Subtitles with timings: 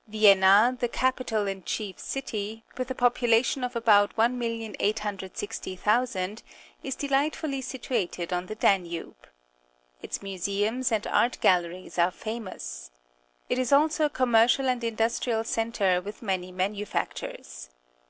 [0.06, 6.42] —Vienna, the capital and chief city, with a population of about 1,860,000,
[6.82, 9.16] is delightfully situated on the Danube.
[10.02, 12.90] Its museums and art galleries are famous.
[13.48, 17.70] It is also a commercial and in dustrial centre with many manufactures.